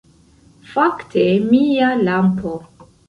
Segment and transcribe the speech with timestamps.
[0.71, 2.55] Fakte, mia lampo